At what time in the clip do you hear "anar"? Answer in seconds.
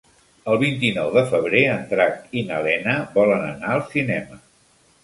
3.53-3.79